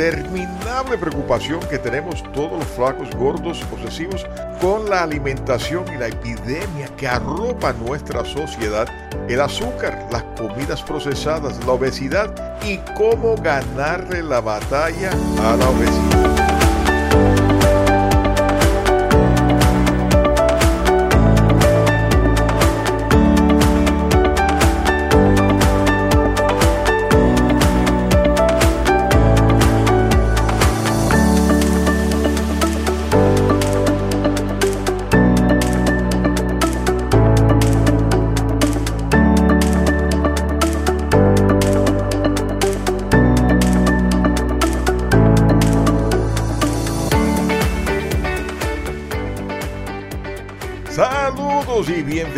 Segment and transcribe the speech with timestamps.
[0.00, 4.26] interminable preocupación que tenemos todos los flacos, gordos, obsesivos
[4.58, 8.88] con la alimentación y la epidemia que arropa nuestra sociedad,
[9.28, 12.32] el azúcar, las comidas procesadas, la obesidad
[12.64, 15.10] y cómo ganarle la batalla
[15.42, 16.39] a la obesidad.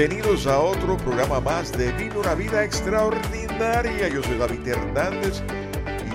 [0.08, 4.08] Bienvenidos a otro programa más de Vive una vida extraordinaria.
[4.08, 5.44] Yo soy David Hernández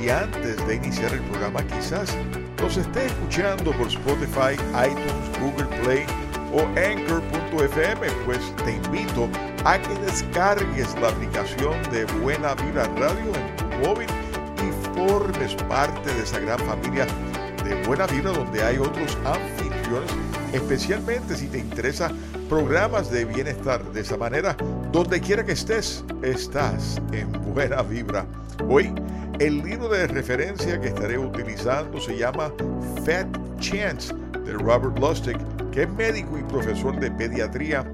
[0.02, 2.14] y antes de iniciar el programa quizás
[2.62, 6.06] nos esté escuchando por Spotify, iTunes, Google Play
[6.52, 9.30] o Anchor.fm, pues te invito
[9.64, 14.10] a que descargues la aplicación de Buena Vida Radio en tu móvil
[14.58, 17.08] y formes parte de esa gran familia
[17.64, 20.12] de Buena Vida donde hay otros anfitriones,
[20.54, 22.12] especialmente si te interesa
[22.50, 23.84] programas de bienestar.
[23.92, 24.56] De esa manera,
[24.92, 28.26] donde quiera que estés, estás en buena vibra.
[28.70, 28.94] Hoy,
[29.40, 32.52] el libro de referencia que estaré utilizando se llama
[33.06, 33.28] Fat
[33.60, 34.14] Chance
[34.46, 35.38] de Robert Lustig,
[35.72, 37.86] que es médico y profesor de pediatría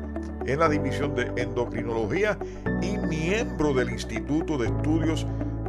[0.45, 2.37] en la división de endocrinología
[2.81, 5.25] y miembro del Instituto de Estudios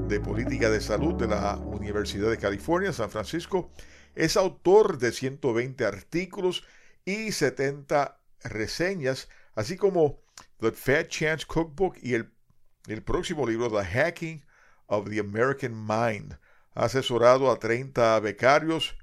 [0.08, 3.70] de Política de Salud de la Universidad de California, San Francisco.
[4.15, 6.65] Es autor de 120 artículos
[7.05, 10.20] y 70 reseñas, así como
[10.61, 12.30] The Fat Chance Cookbook y el,
[12.86, 14.45] el próximo libro, The Hacking
[14.86, 16.39] of the American Mind.
[16.74, 18.97] Ha asesorado a 30 becarios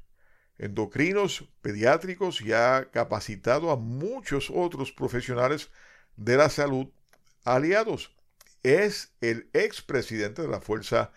[0.57, 5.71] endocrinos, pediátricos y ha capacitado a muchos otros profesionales
[6.17, 6.87] de la salud
[7.43, 8.15] aliados.
[8.61, 11.11] Es el expresidente de la Fuerza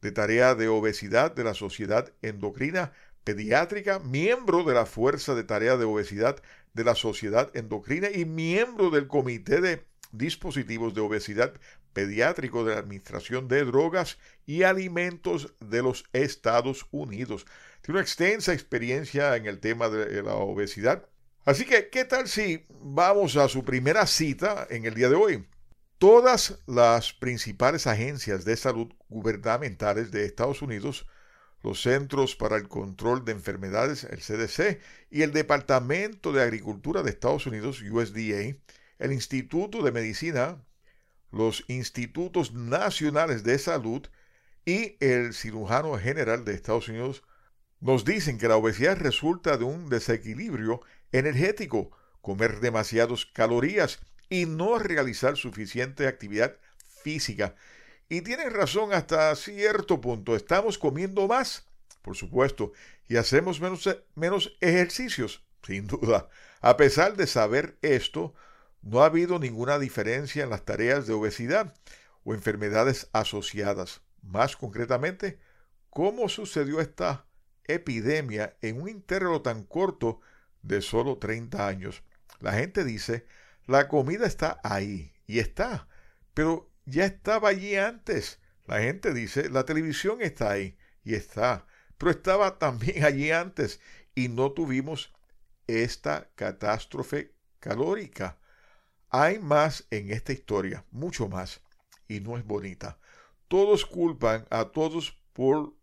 [0.00, 2.92] de Tarea de Obesidad de la Sociedad Endocrina
[3.26, 6.40] Pediátrica, miembro de la Fuerza de Tarea de Obesidad
[6.74, 11.52] de la Sociedad Endocrina y miembro del Comité de Dispositivos de Obesidad
[11.92, 17.46] Pediátrico de la Administración de Drogas y Alimentos de los Estados Unidos.
[17.80, 21.08] Tiene una extensa experiencia en el tema de la obesidad.
[21.44, 25.48] Así que, ¿qué tal si vamos a su primera cita en el día de hoy?
[25.98, 31.08] Todas las principales agencias de salud gubernamentales de Estados Unidos
[31.62, 34.80] los Centros para el Control de Enfermedades, el CDC,
[35.10, 38.56] y el Departamento de Agricultura de Estados Unidos, USDA,
[38.98, 40.62] el Instituto de Medicina,
[41.30, 44.06] los Institutos Nacionales de Salud
[44.64, 47.22] y el Cirujano General de Estados Unidos
[47.80, 50.80] nos dicen que la obesidad resulta de un desequilibrio
[51.12, 51.90] energético,
[52.20, 56.56] comer demasiadas calorías y no realizar suficiente actividad
[57.02, 57.54] física
[58.08, 60.36] y tienen razón hasta cierto punto.
[60.36, 61.66] Estamos comiendo más,
[62.02, 62.72] por supuesto,
[63.08, 66.28] y hacemos menos, menos ejercicios, sin duda.
[66.60, 68.34] A pesar de saber esto,
[68.82, 71.74] no ha habido ninguna diferencia en las tareas de obesidad
[72.24, 74.02] o enfermedades asociadas.
[74.22, 75.38] Más concretamente,
[75.90, 77.26] ¿cómo sucedió esta
[77.64, 80.20] epidemia en un intervalo tan corto
[80.62, 82.02] de solo 30 años?
[82.40, 83.26] La gente dice,
[83.66, 85.88] la comida está ahí, y está,
[86.34, 88.40] pero ya estaba allí antes.
[88.66, 91.66] La gente dice, la televisión está ahí y está,
[91.98, 93.80] pero estaba también allí antes
[94.14, 95.12] y no tuvimos
[95.66, 98.38] esta catástrofe calórica.
[99.10, 101.60] Hay más en esta historia, mucho más,
[102.08, 102.98] y no es bonita.
[103.48, 105.74] Todos culpan a todos por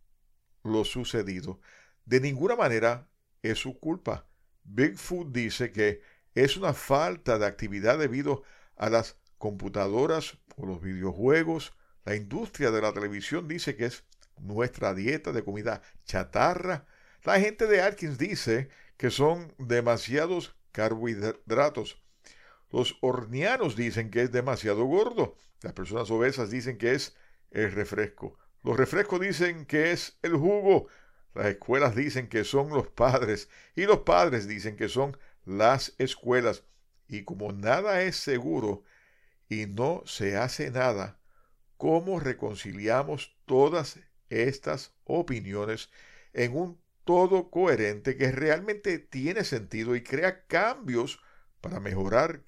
[0.64, 1.60] lo sucedido.
[2.06, 3.08] De ninguna manera
[3.42, 4.26] es su culpa.
[4.64, 6.02] Bigfoot dice que
[6.36, 8.44] es una falta de actividad debido
[8.76, 11.74] a las computadoras o los videojuegos.
[12.06, 14.06] La industria de la televisión dice que es
[14.40, 16.86] nuestra dieta de comida chatarra.
[17.26, 22.02] La gente de Atkins dice que son demasiados carbohidratos.
[22.72, 25.36] Los hornianos dicen que es demasiado gordo.
[25.62, 27.14] Las personas obesas dicen que es
[27.52, 28.40] el refresco.
[28.64, 30.88] Los refrescos dicen que es el jugo.
[31.34, 33.50] Las escuelas dicen que son los padres.
[33.76, 36.64] Y los padres dicen que son las escuelas.
[37.10, 38.84] Y como nada es seguro,
[39.54, 41.20] y no se hace nada,
[41.78, 45.90] ¿cómo reconciliamos todas estas opiniones
[46.34, 51.20] en un todo coherente que realmente tiene sentido y crea cambios
[51.62, 52.42] para mejorar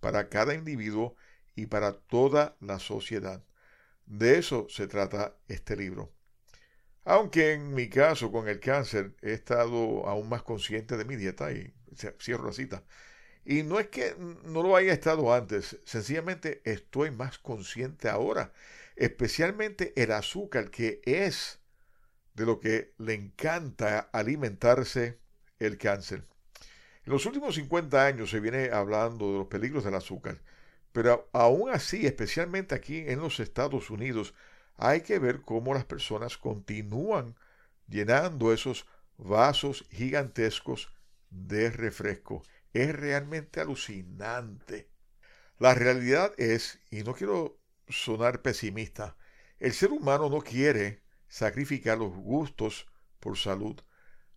[0.00, 1.16] para cada individuo
[1.54, 3.44] y para toda la sociedad?
[4.06, 6.12] De eso se trata este libro.
[7.04, 11.52] Aunque en mi caso con el cáncer he estado aún más consciente de mi dieta
[11.52, 11.72] y
[12.18, 12.84] cierro la cita.
[13.44, 14.14] Y no es que
[14.44, 18.52] no lo haya estado antes, sencillamente estoy más consciente ahora,
[18.96, 21.60] especialmente el azúcar que es
[22.34, 25.18] de lo que le encanta alimentarse
[25.58, 26.24] el cáncer.
[27.04, 30.40] En los últimos 50 años se viene hablando de los peligros del azúcar,
[30.92, 34.34] pero aún así, especialmente aquí en los Estados Unidos,
[34.76, 37.36] hay que ver cómo las personas continúan
[37.88, 38.86] llenando esos
[39.18, 40.92] vasos gigantescos
[41.30, 42.42] de refresco.
[42.72, 44.88] Es realmente alucinante.
[45.58, 49.16] La realidad es, y no quiero sonar pesimista,
[49.58, 52.86] el ser humano no quiere sacrificar los gustos
[53.20, 53.80] por salud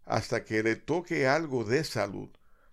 [0.05, 2.29] hasta que le toque algo de salud.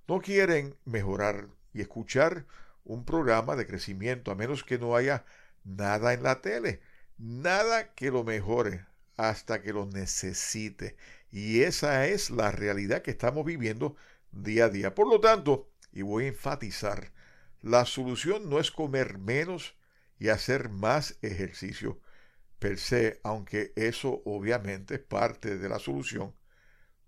[0.09, 2.47] No quieren mejorar y escuchar
[2.85, 5.25] un programa de crecimiento a menos que no haya
[5.65, 6.81] nada en la tele,
[7.19, 8.85] nada que lo mejore
[9.17, 10.97] hasta que lo necesite.
[11.31, 13.97] Y esa es la realidad que estamos viviendo
[14.33, 14.95] día a día.
[14.95, 17.13] Por lo tanto, y voy a enfatizar,
[17.63, 19.77] la solución no es comer menos
[20.19, 22.01] y hacer más ejercicio
[22.59, 26.35] per se, aunque eso obviamente es parte de la solución.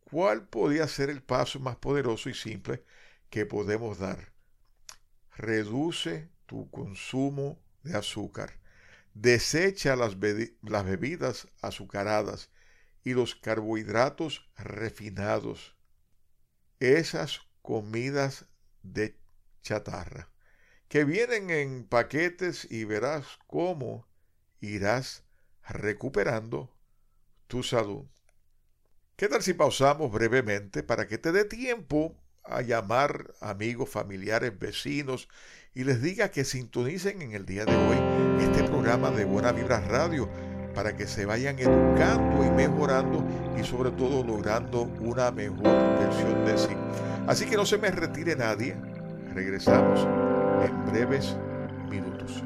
[0.01, 2.85] ¿Cuál podría ser el paso más poderoso y simple
[3.31, 4.33] que podemos dar?
[5.37, 8.59] Reduce tu consumo de azúcar.
[9.15, 10.17] Desecha las,
[10.63, 12.51] las bebidas azucaradas
[13.05, 15.77] y los carbohidratos refinados
[16.83, 18.47] esas comidas
[18.83, 19.17] de
[19.63, 20.29] chatarra
[20.89, 24.07] que vienen en paquetes y verás cómo
[24.61, 25.23] irás
[25.69, 26.75] recuperando
[27.47, 28.05] tu salud.
[29.17, 35.29] ¿Qué tal si pausamos brevemente para que te dé tiempo a llamar amigos, familiares, vecinos
[35.75, 39.81] y les diga que sintonicen en el día de hoy este programa de Buena Vibra
[39.81, 40.29] Radio?
[40.75, 43.25] para que se vayan educando y mejorando
[43.59, 46.52] y sobre todo logrando una mejor versión de.
[47.33, 48.77] Así que no se me retire nadie.
[49.33, 50.07] Regresamos
[50.67, 51.35] en breves
[51.89, 52.43] minutos.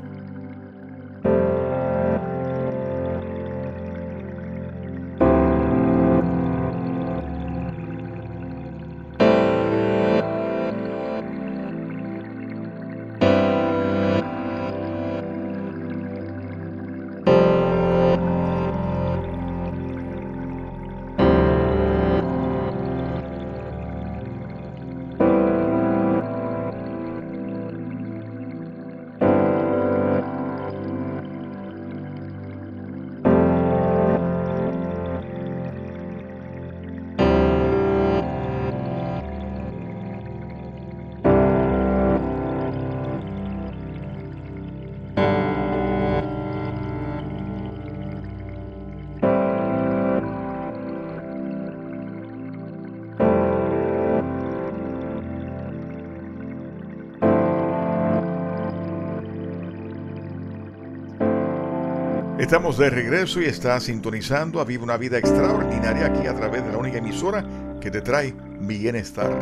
[62.47, 66.71] Estamos de regreso y está sintonizando a Viva una Vida Extraordinaria aquí a través de
[66.71, 67.45] la única emisora
[67.81, 69.33] que te trae bienestar.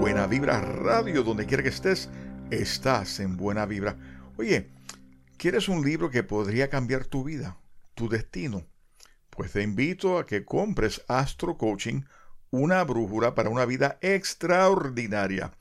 [0.00, 2.08] Buena Vibra Radio, donde quiera que estés,
[2.50, 3.98] estás en Buena Vibra.
[4.38, 4.70] Oye,
[5.36, 7.58] ¿quieres un libro que podría cambiar tu vida,
[7.94, 8.66] tu destino?
[9.28, 12.04] Pues te invito a que compres Astro Coaching,
[12.50, 15.52] una brújula para una vida extraordinaria.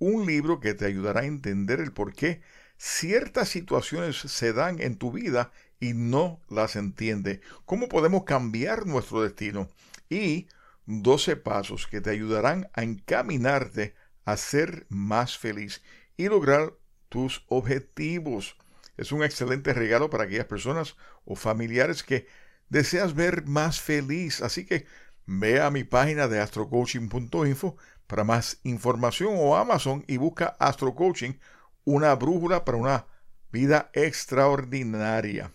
[0.00, 2.40] Un libro que te ayudará a entender el por qué
[2.76, 7.40] ciertas situaciones se dan en tu vida y no las entiende.
[7.66, 9.68] ¿Cómo podemos cambiar nuestro destino?
[10.08, 10.46] Y
[10.86, 15.82] 12 pasos que te ayudarán a encaminarte a ser más feliz
[16.16, 16.74] y lograr
[17.08, 18.56] tus objetivos.
[18.96, 22.28] Es un excelente regalo para aquellas personas o familiares que
[22.68, 24.40] deseas ver más feliz.
[24.40, 24.86] Así que
[25.26, 31.32] ve a mi página de astrocoaching.info para más información o Amazon y busca Astro Coaching,
[31.84, 33.06] una brújula para una
[33.50, 35.50] vida extraordinaria.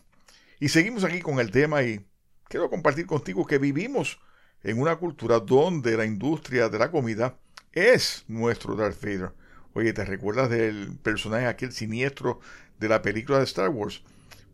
[0.60, 2.04] Y seguimos aquí con el tema y
[2.48, 4.20] quiero compartir contigo que vivimos
[4.64, 7.38] en una cultura donde la industria de la comida
[7.74, 9.34] es nuestro Darth Vader.
[9.74, 12.40] Oye, ¿te recuerdas del personaje aquel siniestro
[12.80, 14.02] de la película de Star Wars?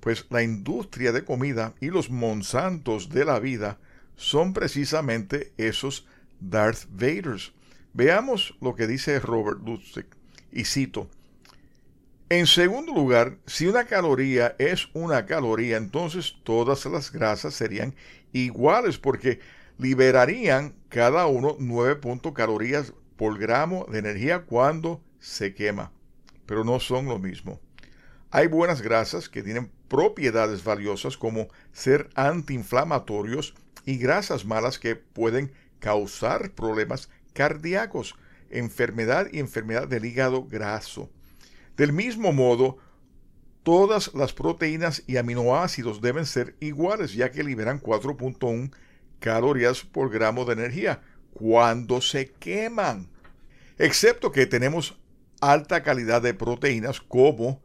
[0.01, 3.79] Pues la industria de comida y los Monsantos de la vida
[4.17, 6.05] son precisamente esos
[6.41, 7.53] Darth Vaders.
[7.93, 10.07] Veamos lo que dice Robert Lustig,
[10.51, 11.09] y cito,
[12.39, 17.93] en segundo lugar, si una caloría es una caloría, entonces todas las grasas serían
[18.31, 19.39] iguales porque
[19.77, 21.99] liberarían cada uno 9
[22.33, 25.91] calorías por gramo de energía cuando se quema,
[26.45, 27.59] pero no son lo mismo.
[28.31, 33.53] Hay buenas grasas que tienen propiedades valiosas como ser antiinflamatorios,
[33.85, 38.15] y grasas malas que pueden causar problemas cardíacos,
[38.49, 41.09] enfermedad y enfermedad del hígado graso.
[41.77, 42.77] Del mismo modo,
[43.63, 48.71] todas las proteínas y aminoácidos deben ser iguales, ya que liberan 4.1
[49.19, 51.01] calorías por gramo de energía
[51.33, 53.09] cuando se queman.
[53.77, 54.99] Excepto que tenemos
[55.41, 57.61] alta calidad de proteínas como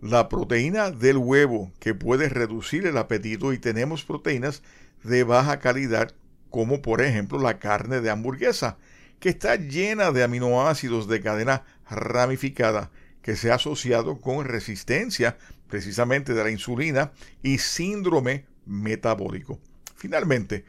[0.00, 4.62] la proteína del huevo que puede reducir el apetito y tenemos proteínas
[5.04, 6.14] de baja calidad
[6.48, 8.78] como por ejemplo la carne de hamburguesa
[9.18, 12.90] que está llena de aminoácidos de cadena ramificada
[13.22, 15.36] que se ha asociado con resistencia
[15.68, 17.12] precisamente de la insulina
[17.42, 19.58] y síndrome metabólico.
[19.94, 20.64] Finalmente,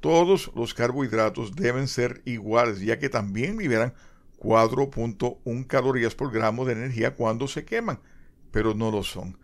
[0.00, 3.94] todos los carbohidratos deben ser iguales, ya que también liberan
[4.38, 8.00] 4.1 calorías por gramo de energía cuando se queman,
[8.50, 9.38] pero no lo son.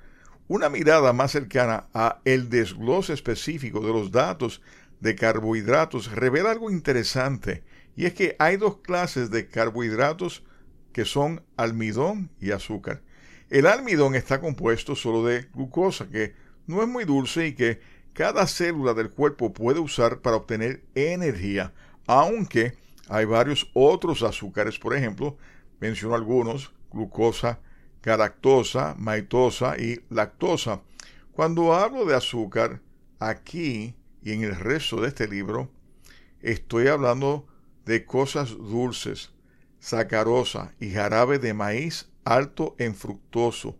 [0.49, 4.63] Una mirada más cercana a el desglose específico de los datos
[5.01, 10.45] de carbohidratos revela algo interesante, y es que hay dos clases de carbohidratos
[10.97, 13.03] que son almidón y azúcar.
[13.51, 16.33] El almidón está compuesto solo de glucosa, que
[16.67, 17.83] no es muy dulce y que
[18.15, 21.75] cada célula del cuerpo puede usar para obtener energía,
[22.07, 22.79] aunque
[23.11, 25.37] hay varios otros azúcares, por ejemplo,
[25.81, 27.61] menciono algunos, glucosa,
[28.03, 30.81] galactosa, maitosa y lactosa.
[31.33, 32.81] Cuando hablo de azúcar,
[33.19, 35.71] aquí y en el resto de este libro,
[36.41, 37.47] estoy hablando
[37.85, 39.36] de cosas dulces,
[39.87, 43.77] sacarosa y jarabe de maíz alto en fructosa,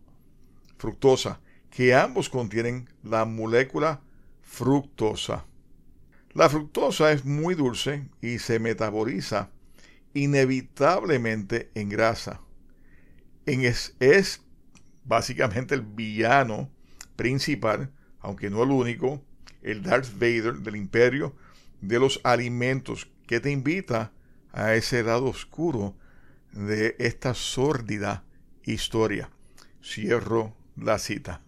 [1.69, 3.99] que ambos contienen la molécula
[4.41, 5.45] fructosa.
[6.31, 9.49] La fructosa es muy dulce y se metaboliza
[10.13, 12.39] inevitablemente en grasa.
[13.45, 14.41] En es, es
[15.03, 16.71] básicamente el villano
[17.17, 19.21] principal, aunque no el único,
[19.61, 21.35] el Darth Vader del imperio
[21.81, 24.13] de los alimentos que te invita
[24.57, 25.95] a ese lado oscuro
[26.51, 28.23] de esta sórdida
[28.63, 29.29] historia.
[29.83, 31.41] Cierro la cita.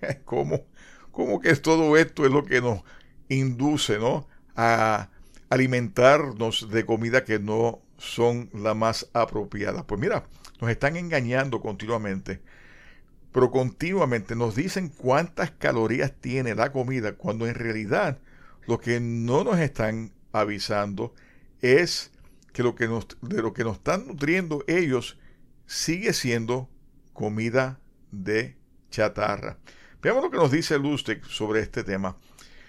[0.24, 0.64] ¿Cómo,
[1.10, 2.82] cómo que todo esto es lo que nos
[3.28, 4.28] induce ¿no?
[4.54, 5.10] a
[5.50, 9.84] alimentarnos de comida que no son la más apropiada?
[9.84, 10.22] Pues mira,
[10.60, 12.40] nos están engañando continuamente,
[13.32, 18.20] pero continuamente nos dicen cuántas calorías tiene la comida, cuando en realidad
[18.68, 21.14] lo que no nos están avisando
[21.60, 22.12] es
[22.54, 25.18] que, lo que nos, de lo que nos están nutriendo ellos
[25.66, 26.70] sigue siendo
[27.12, 27.80] comida
[28.10, 28.56] de
[28.90, 29.58] chatarra.
[30.00, 32.16] Veamos lo que nos dice Lustig sobre este tema.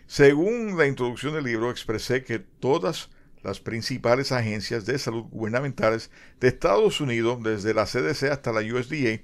[0.08, 3.10] Según la introducción del libro, expresé que todas
[3.44, 9.22] las principales agencias de salud gubernamentales de Estados Unidos, desde la CDC hasta la USDA,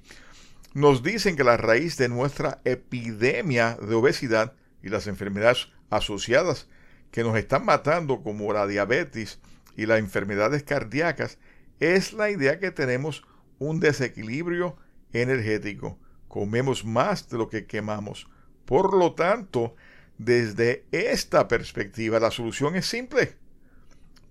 [0.74, 6.68] nos dicen que la raíz de nuestra epidemia de obesidad y las enfermedades asociadas
[7.10, 9.40] que nos están matando, como la diabetes,
[9.76, 11.38] y las enfermedades cardíacas
[11.80, 13.24] es la idea que tenemos
[13.58, 14.76] un desequilibrio
[15.12, 15.98] energético.
[16.28, 18.28] Comemos más de lo que quemamos.
[18.64, 19.74] Por lo tanto,
[20.18, 23.36] desde esta perspectiva, la solución es simple.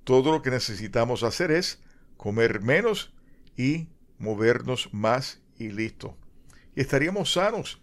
[0.03, 1.81] Todo lo que necesitamos hacer es
[2.17, 3.13] comer menos
[3.57, 6.17] y movernos más y listo.
[6.75, 7.81] Y estaríamos sanos.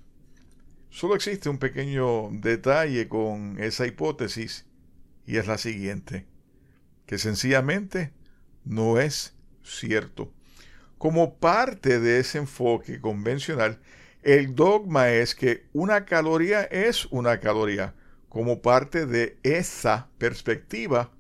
[0.91, 4.65] Solo existe un pequeño detalle con esa hipótesis
[5.27, 6.27] y es la siguiente
[7.09, 8.13] que sencillamente
[8.67, 9.35] no es
[9.65, 10.31] cierto.
[10.99, 13.81] Como parte de ese enfoque convencional,
[14.23, 17.95] el dogma es que una caloría es una caloría.
[18.29, 21.11] Como parte de esa perspectiva,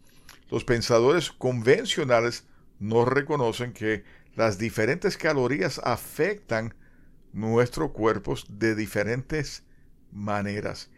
[0.50, 2.44] los pensadores convencionales
[2.78, 4.04] no reconocen que
[4.36, 6.74] las diferentes calorías afectan
[7.32, 9.64] nuestros cuerpos de diferentes
[10.12, 10.90] maneras.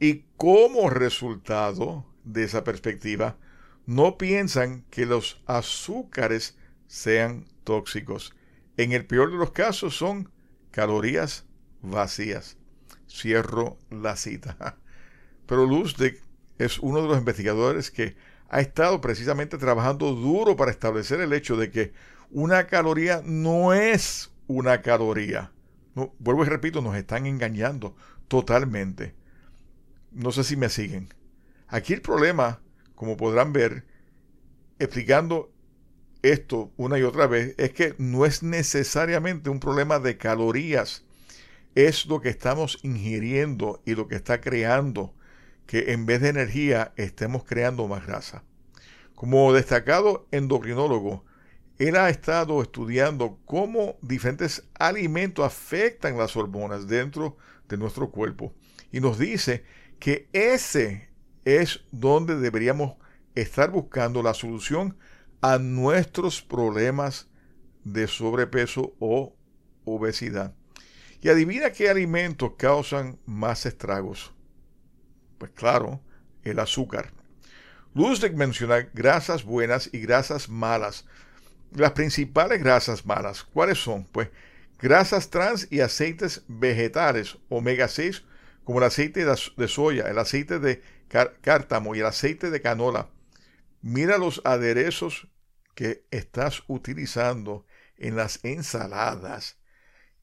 [0.00, 3.36] Y como resultado de esa perspectiva,
[3.88, 8.34] no piensan que los azúcares sean tóxicos.
[8.76, 10.30] En el peor de los casos son
[10.70, 11.46] calorías
[11.80, 12.58] vacías.
[13.08, 14.76] Cierro la cita.
[15.46, 16.20] Pero Lustig
[16.58, 18.14] es uno de los investigadores que
[18.50, 21.94] ha estado precisamente trabajando duro para establecer el hecho de que
[22.30, 25.50] una caloría no es una caloría.
[26.18, 27.96] Vuelvo y repito, nos están engañando
[28.28, 29.14] totalmente.
[30.12, 31.08] No sé si me siguen.
[31.68, 32.60] Aquí el problema
[32.98, 33.84] como podrán ver,
[34.80, 35.52] explicando
[36.22, 41.04] esto una y otra vez, es que no es necesariamente un problema de calorías,
[41.76, 45.14] es lo que estamos ingiriendo y lo que está creando
[45.66, 48.42] que en vez de energía estemos creando más grasa.
[49.14, 51.24] Como destacado endocrinólogo,
[51.78, 57.36] él ha estado estudiando cómo diferentes alimentos afectan las hormonas dentro
[57.68, 58.52] de nuestro cuerpo
[58.90, 59.62] y nos dice
[60.00, 61.07] que ese
[61.56, 62.96] es donde deberíamos
[63.34, 64.98] estar buscando la solución
[65.40, 67.30] a nuestros problemas
[67.84, 69.34] de sobrepeso o
[69.86, 70.54] obesidad.
[71.22, 74.34] Y adivina qué alimentos causan más estragos.
[75.38, 76.02] Pues claro,
[76.42, 77.12] el azúcar.
[77.94, 81.06] Lustig menciona grasas buenas y grasas malas.
[81.74, 84.04] Las principales grasas malas, ¿cuáles son?
[84.04, 84.28] Pues
[84.78, 88.22] grasas trans y aceites vegetales, omega 6,
[88.64, 93.10] como el aceite de soya, el aceite de cártamo y el aceite de canola.
[93.80, 95.28] Mira los aderezos
[95.74, 99.58] que estás utilizando en las ensaladas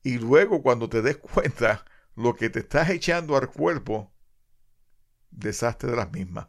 [0.04, 4.13] y luego cuando te des cuenta lo que te estás echando al cuerpo,
[5.32, 6.48] desastre de las mismas.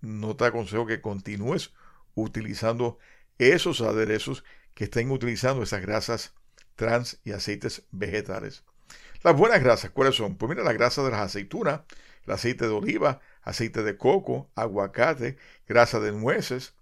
[0.00, 1.74] No te aconsejo que continúes
[2.14, 2.98] utilizando
[3.38, 6.34] esos aderezos que estén utilizando esas grasas
[6.76, 8.64] trans y aceites vegetales.
[9.22, 10.36] Las buenas grasas, ¿cuáles son?
[10.36, 11.82] Pues mira, la grasa de las aceitunas,
[12.30, 16.74] aceite de oliva, aceite de coco, aguacate, grasa de nueces,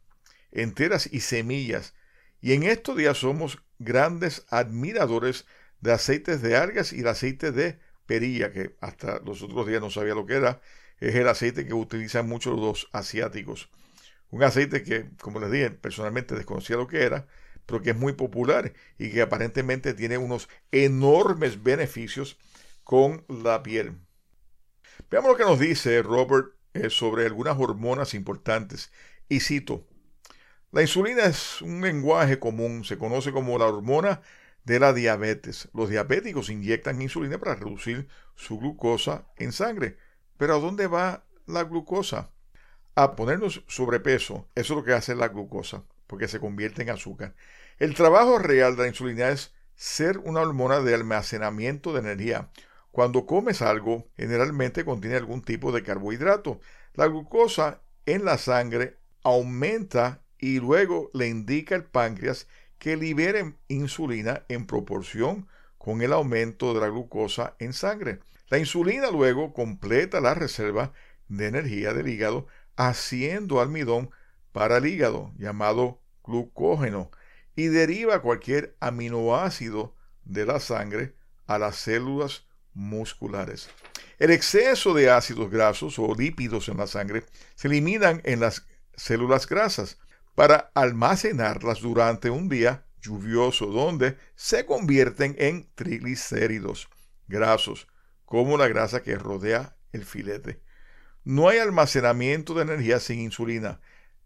[0.52, 1.94] enteras y semillas.
[2.40, 5.46] Y en estos días somos grandes admiradores
[5.80, 9.90] de aceites de algas y el aceite de perilla, que hasta los otros días no
[9.90, 10.60] sabía lo que era.
[10.98, 13.70] Es el aceite que utilizan muchos los asiáticos.
[14.30, 17.26] Un aceite que, como les dije, personalmente desconocía lo que era,
[17.66, 22.38] pero que es muy popular y que aparentemente tiene unos enormes beneficios
[22.82, 23.98] con la piel.
[25.10, 28.92] Veamos lo que nos dice Robert eh, sobre algunas hormonas importantes.
[29.28, 29.86] Y cito,
[30.70, 34.20] la insulina es un lenguaje común, se conoce como la hormona
[34.64, 35.68] de la diabetes.
[35.72, 39.96] Los diabéticos inyectan insulina para reducir su glucosa en sangre.
[40.36, 42.30] Pero ¿a dónde va la glucosa?
[42.94, 44.46] A ponernos sobrepeso.
[44.54, 47.34] Eso es lo que hace la glucosa, porque se convierte en azúcar.
[47.78, 52.50] El trabajo real de la insulina es ser una hormona de almacenamiento de energía.
[52.98, 56.58] Cuando comes algo, generalmente contiene algún tipo de carbohidrato.
[56.94, 62.48] La glucosa en la sangre aumenta y luego le indica al páncreas
[62.80, 65.46] que libere insulina en proporción
[65.78, 68.18] con el aumento de la glucosa en sangre.
[68.48, 70.92] La insulina luego completa la reserva
[71.28, 74.10] de energía del hígado haciendo almidón
[74.50, 77.12] para el hígado llamado glucógeno
[77.54, 81.14] y deriva cualquier aminoácido de la sangre
[81.46, 82.47] a las células
[82.78, 83.68] musculares.
[84.18, 87.24] El exceso de ácidos grasos o lípidos en la sangre
[87.56, 89.98] se eliminan en las células grasas
[90.36, 96.88] para almacenarlas durante un día lluvioso donde se convierten en triglicéridos
[97.26, 97.88] grasos,
[98.24, 100.62] como la grasa que rodea el filete.
[101.24, 103.80] No hay almacenamiento de energía sin insulina.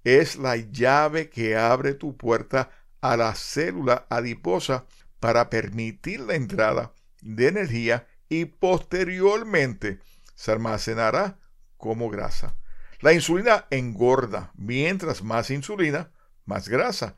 [0.04, 4.86] Es la llave que abre tu puerta a la célula adiposa
[5.20, 9.98] para permitir la entrada de energía y posteriormente
[10.34, 11.38] se almacenará
[11.76, 12.56] como grasa.
[13.02, 16.10] La insulina engorda, mientras más insulina,
[16.46, 17.14] más grasa.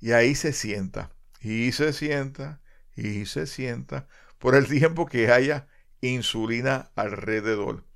[0.00, 2.60] Y ahí se sienta, y se sienta,
[2.94, 4.06] y se sienta,
[4.38, 5.66] por el tiempo que haya
[6.02, 7.86] insulina alrededor.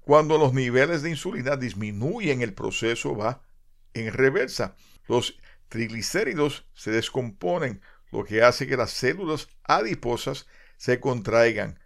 [0.00, 3.42] Cuando los niveles de insulina disminuyen, el proceso va
[3.92, 4.74] en reversa.
[5.06, 10.46] Los triglicéridos se descomponen, lo que hace que las células adiposas
[10.78, 11.78] se contraigan.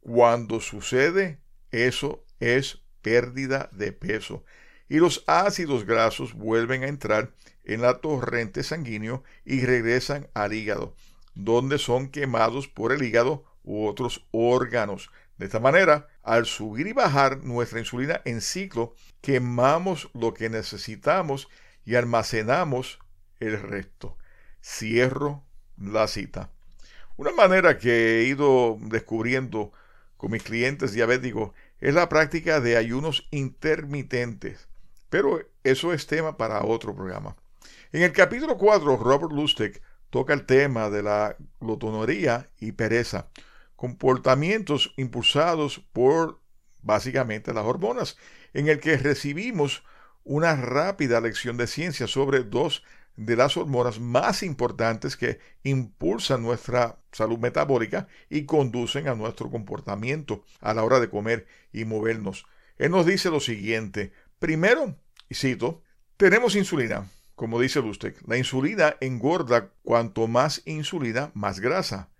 [0.00, 4.44] Cuando sucede eso es pérdida de peso
[4.88, 7.32] y los ácidos grasos vuelven a entrar
[7.64, 10.94] en la torrente sanguíneo y regresan al hígado,
[11.34, 15.10] donde son quemados por el hígado u otros órganos.
[15.36, 21.48] De esta manera, al subir y bajar nuestra insulina en ciclo, quemamos lo que necesitamos
[21.84, 22.98] y almacenamos
[23.38, 24.16] el resto.
[24.62, 25.44] Cierro
[25.76, 26.50] la cita.
[27.16, 29.72] Una manera que he ido descubriendo
[30.18, 34.68] con mis clientes diabéticos es la práctica de ayunos intermitentes.
[35.08, 37.36] Pero eso es tema para otro programa.
[37.92, 43.28] En el capítulo 4, Robert Lustig toca el tema de la glotonería y pereza,
[43.76, 46.40] comportamientos impulsados por
[46.82, 48.18] básicamente las hormonas,
[48.52, 49.84] en el que recibimos
[50.24, 52.82] una rápida lección de ciencia sobre dos
[53.18, 60.44] de las hormonas más importantes que impulsan nuestra salud metabólica y conducen a nuestro comportamiento
[60.60, 62.46] a la hora de comer y movernos.
[62.76, 64.12] Él nos dice lo siguiente.
[64.38, 64.96] Primero,
[65.28, 65.82] y cito,
[66.16, 67.10] tenemos insulina.
[67.34, 72.10] Como dice usted, la insulina engorda cuanto más insulina, más grasa.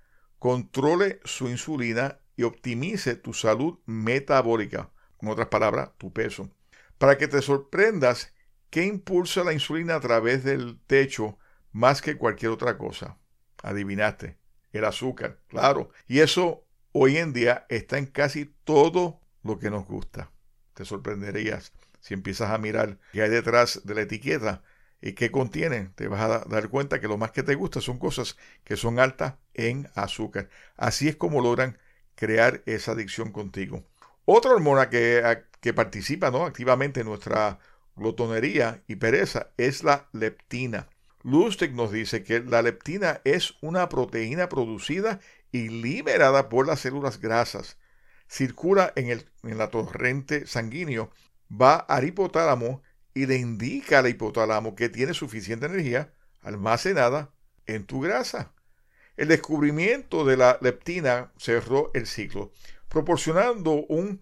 [0.40, 4.90] Controle su insulina y optimice tu salud metabólica.
[5.20, 6.50] En otras palabras, tu peso.
[6.98, 8.32] Para que te sorprendas,
[8.70, 11.38] ¿Qué impulsa la insulina a través del techo
[11.72, 13.18] más que cualquier otra cosa?
[13.62, 14.38] Adivinaste,
[14.72, 15.90] el azúcar, claro.
[16.06, 20.30] Y eso hoy en día está en casi todo lo que nos gusta.
[20.74, 24.62] te sorprenderías si empiezas a mirar qué hay detrás de la etiqueta
[25.00, 25.90] y qué contiene.
[25.94, 28.98] Te vas a dar cuenta que lo más que te gusta son cosas que son
[29.00, 30.48] altas en azúcar.
[30.76, 31.78] Así es como logran
[32.14, 33.84] crear esa adicción contigo.
[34.24, 36.44] Otra hormona que, que participa ¿no?
[36.44, 37.58] activamente en nuestra
[37.98, 40.88] glotonería y pereza es la leptina.
[41.22, 45.20] Lustig nos dice que la leptina es una proteína producida
[45.52, 47.76] y liberada por las células grasas.
[48.28, 51.10] Circula en, el, en la torrente sanguíneo,
[51.50, 52.82] va al hipotálamo
[53.14, 57.30] y le indica al hipotálamo que tiene suficiente energía almacenada
[57.66, 58.52] en tu grasa.
[59.16, 62.52] El descubrimiento de la leptina cerró el ciclo,
[62.88, 64.20] proporcionando un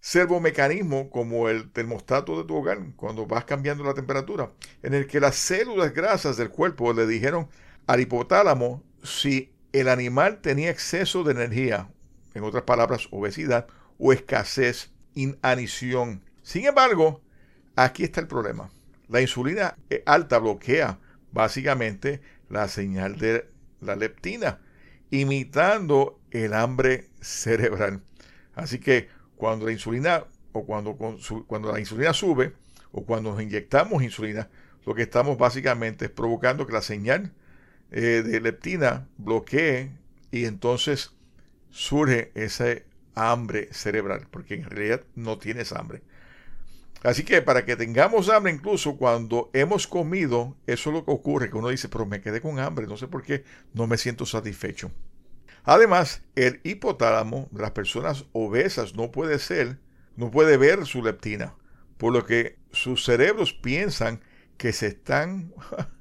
[0.00, 4.50] servomecanismo como el termostato de tu hogar cuando vas cambiando la temperatura,
[4.82, 7.48] en el que las células grasas del cuerpo le dijeron
[7.86, 11.90] al hipotálamo si el animal tenía exceso de energía,
[12.34, 13.66] en otras palabras, obesidad
[13.98, 16.22] o escasez, inanición.
[16.42, 17.20] Sin embargo,
[17.76, 18.70] aquí está el problema.
[19.08, 20.98] La insulina alta bloquea
[21.32, 23.48] básicamente la señal de
[23.80, 24.60] la leptina,
[25.10, 28.02] imitando el hambre cerebral.
[28.54, 29.08] Así que
[29.40, 30.94] cuando la insulina o cuando,
[31.46, 32.52] cuando la insulina sube
[32.92, 34.50] o cuando nos inyectamos insulina,
[34.84, 37.32] lo que estamos básicamente es provocando que la señal
[37.90, 39.92] eh, de leptina bloquee
[40.30, 41.12] y entonces
[41.70, 46.02] surge ese hambre cerebral, porque en realidad no tienes hambre.
[47.02, 51.48] Así que para que tengamos hambre, incluso cuando hemos comido, eso es lo que ocurre,
[51.48, 54.26] que uno dice, pero me quedé con hambre, no sé por qué, no me siento
[54.26, 54.90] satisfecho.
[55.64, 59.78] Además, el hipotálamo de las personas obesas no puede ser,
[60.16, 61.54] no puede ver su leptina,
[61.98, 64.20] por lo que sus cerebros piensan
[64.56, 65.52] que se están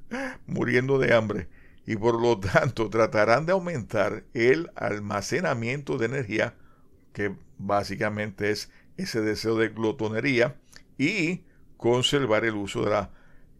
[0.47, 1.49] muriendo de hambre
[1.85, 6.53] y por lo tanto tratarán de aumentar el almacenamiento de energía,
[7.13, 10.55] que básicamente es ese deseo de glotonería,
[10.99, 11.45] y
[11.77, 13.11] conservar el uso de la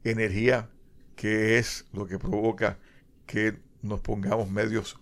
[0.03, 0.69] energía,
[1.15, 2.77] que es lo que provoca
[3.25, 4.99] que nos pongamos medios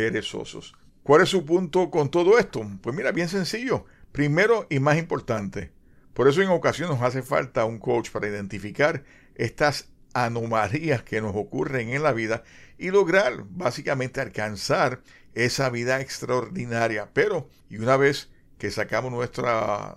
[0.00, 0.74] perezosos.
[1.02, 2.66] ¿Cuál es su punto con todo esto?
[2.80, 3.84] Pues mira, bien sencillo.
[4.12, 5.72] Primero y más importante,
[6.14, 11.36] por eso en ocasiones nos hace falta un coach para identificar estas anomalías que nos
[11.36, 12.42] ocurren en la vida
[12.78, 15.02] y lograr básicamente alcanzar
[15.34, 17.10] esa vida extraordinaria.
[17.12, 19.96] Pero, y una vez que sacamos nuestras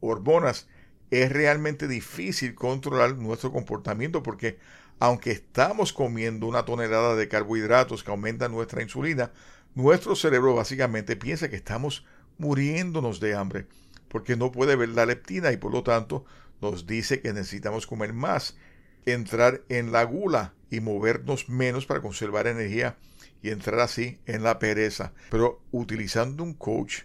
[0.00, 0.68] hormonas,
[1.10, 4.58] es realmente difícil controlar nuestro comportamiento porque
[4.98, 9.32] aunque estamos comiendo una tonelada de carbohidratos que aumentan nuestra insulina,
[9.74, 12.04] nuestro cerebro básicamente piensa que estamos
[12.38, 13.66] muriéndonos de hambre
[14.14, 16.24] porque no puede ver la leptina y por lo tanto
[16.62, 18.56] nos dice que necesitamos comer más,
[19.06, 22.96] entrar en la gula y movernos menos para conservar energía
[23.42, 25.14] y entrar así en la pereza.
[25.30, 27.00] Pero utilizando un coach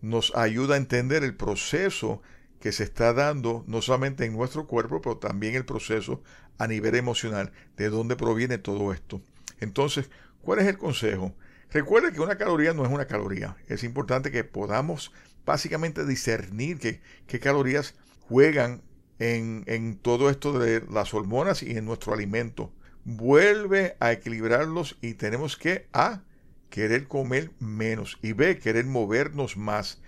[0.00, 2.22] nos ayuda a entender el proceso
[2.60, 6.22] que se está dando no solamente en nuestro cuerpo, pero también el proceso
[6.58, 9.20] a nivel emocional, de dónde proviene todo esto.
[9.60, 10.10] Entonces,
[10.42, 11.34] ¿cuál es el consejo?
[11.70, 13.56] Recuerde que una caloría no es una caloría.
[13.68, 15.12] Es importante que podamos
[15.44, 17.94] básicamente discernir qué, calorías
[18.28, 18.82] juegan
[19.18, 22.72] en, en todo esto de las hormonas y en nuestro alimento.
[23.04, 26.22] Vuelve a equilibrarlos y tenemos que A,
[26.70, 30.00] querer comer menos y B, querer movernos más.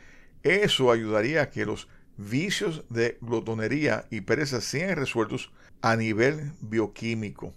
[0.43, 5.51] Eso ayudaría a que los vicios de glotonería y pereza sean resueltos
[5.81, 7.55] a nivel bioquímico.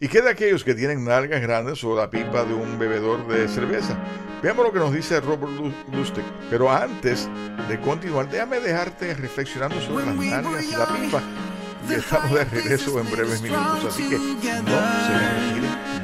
[0.00, 3.48] ¿Y qué de aquellos que tienen nalgas grandes o la pipa de un bebedor de
[3.48, 3.98] cerveza?
[4.42, 5.52] Veamos lo que nos dice Robert
[5.92, 6.24] Lustig.
[6.50, 7.28] Pero antes
[7.68, 11.22] de continuar, déjame dejarte reflexionando sobre las nalgas y la pipa.
[11.88, 15.94] Y estamos de regreso en breves minutos, así que no se me retire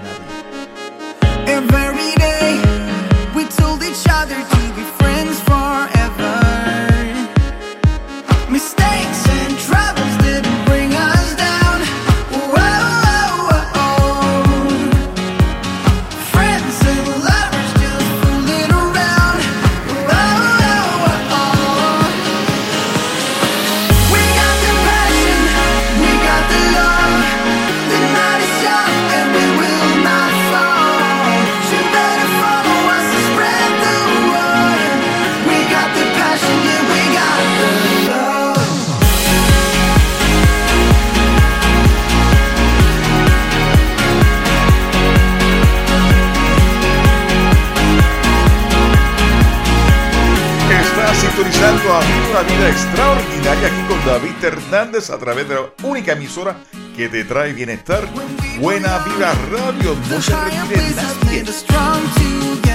[51.62, 56.56] una vida extraordinaria aquí con David Hernández a través de la única emisora
[56.96, 58.08] que te trae bienestar.
[58.58, 62.69] Buena Vida Radio, no se retire nadie.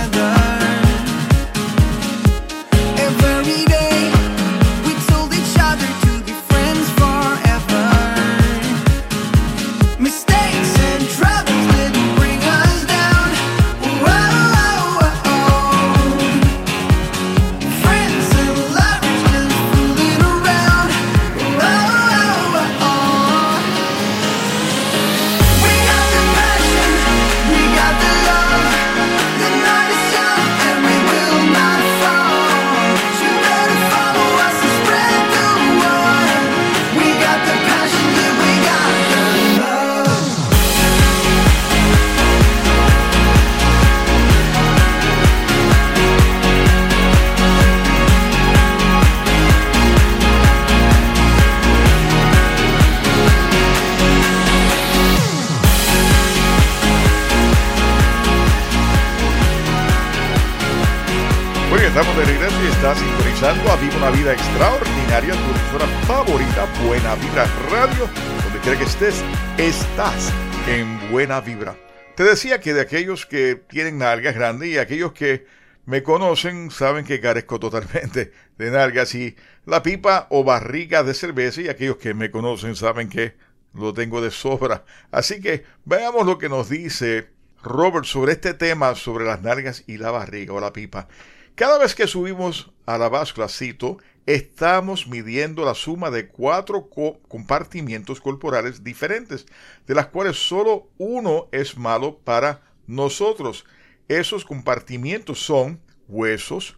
[69.01, 70.31] Estás
[70.69, 71.75] en Buena Vibra.
[72.15, 75.45] Te decía que de aquellos que tienen nalgas grandes y aquellos que
[75.85, 81.61] me conocen saben que carezco totalmente de nalgas y la pipa o barriga de cerveza
[81.61, 83.35] y aquellos que me conocen saben que
[83.73, 84.85] lo tengo de sobra.
[85.11, 87.27] Así que veamos lo que nos dice
[87.63, 91.09] Robert sobre este tema sobre las nalgas y la barriga o la pipa.
[91.55, 96.89] Cada vez que subimos a la báscula, cito, estamos midiendo la suma de cuatro
[97.27, 99.45] compartimientos corporales diferentes,
[99.85, 103.65] de las cuales solo uno es malo para nosotros.
[104.07, 106.77] Esos compartimientos son huesos.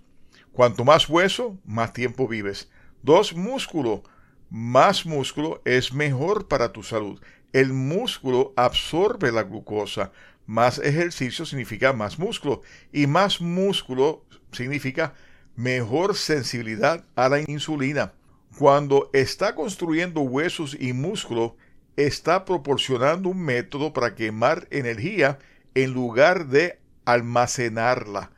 [0.52, 2.70] Cuanto más hueso, más tiempo vives.
[3.04, 4.04] Dos, músculo.
[4.50, 7.22] Más músculo es mejor para tu salud.
[7.54, 10.12] El músculo absorbe la glucosa.
[10.46, 12.62] Más ejercicio significa más músculo.
[12.92, 15.14] Y más músculo significa
[15.58, 18.14] mejor sensibilidad a la insulina.
[18.58, 21.58] Cuando está construyendo huesos y músculo,
[21.98, 25.40] está proporcionando un método para quemar energía
[25.76, 28.32] en lugar de almacenarla,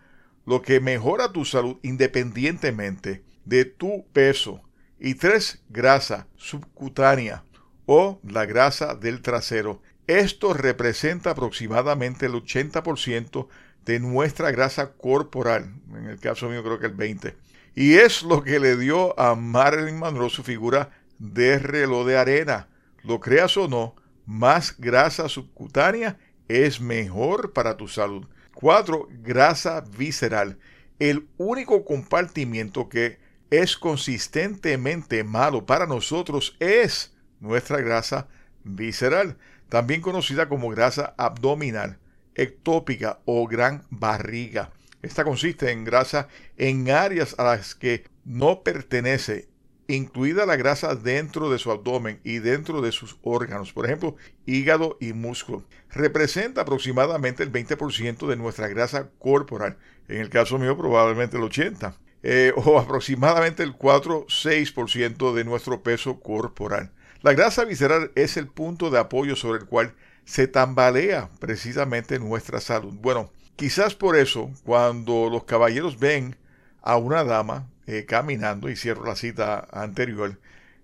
[0.46, 4.62] lo que mejora tu salud independientemente de tu peso.
[4.98, 7.44] Y tres, grasa subcutánea
[7.86, 9.82] o la grasa del trasero.
[10.08, 13.48] Esto representa aproximadamente el 80%
[13.90, 15.74] de nuestra grasa corporal.
[15.96, 17.36] En el caso mío creo que el 20.
[17.74, 22.68] Y es lo que le dio a Marilyn Monroe su figura de reloj de arena.
[23.02, 23.96] Lo creas o no,
[24.28, 28.28] más grasa subcutánea es mejor para tu salud.
[28.54, 29.08] 4.
[29.24, 30.60] Grasa visceral.
[31.00, 33.18] El único compartimiento que
[33.50, 38.28] es consistentemente malo para nosotros es nuestra grasa
[38.64, 41.98] visceral, también conocida como grasa abdominal
[42.42, 44.72] ectópica o gran barriga.
[45.02, 49.48] Esta consiste en grasa en áreas a las que no pertenece,
[49.88, 54.98] incluida la grasa dentro de su abdomen y dentro de sus órganos, por ejemplo, hígado
[55.00, 55.64] y músculo.
[55.90, 61.96] Representa aproximadamente el 20% de nuestra grasa corporal, en el caso mío probablemente el 80%,
[62.22, 66.92] eh, o aproximadamente el 4-6% de nuestro peso corporal.
[67.22, 69.94] La grasa visceral es el punto de apoyo sobre el cual
[70.30, 72.94] se tambalea precisamente nuestra salud.
[73.02, 76.36] Bueno, quizás por eso, cuando los caballeros ven
[76.84, 80.40] a una dama eh, caminando, y cierro la cita anterior,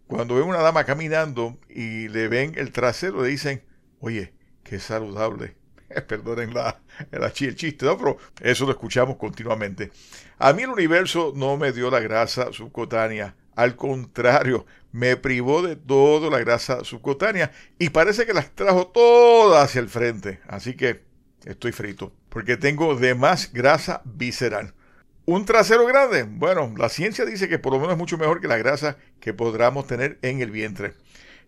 [0.07, 3.63] cuando ven una dama caminando y le ven el trasero, le dicen,
[3.99, 5.55] oye, qué saludable.
[6.07, 6.81] Perdonen la,
[7.11, 7.99] el chiste, ¿no?
[7.99, 9.91] pero eso lo escuchamos continuamente.
[10.39, 15.75] A mí el universo no me dio la grasa subcutánea al contrario, me privó de
[15.75, 20.39] toda la grasa subcutánea y parece que las trajo todas hacia el frente.
[20.47, 21.01] Así que
[21.43, 24.73] estoy frito, porque tengo de más grasa visceral.
[25.25, 26.23] ¿Un trasero grande?
[26.23, 29.33] Bueno, la ciencia dice que por lo menos es mucho mejor que la grasa que
[29.33, 30.93] podamos tener en el vientre.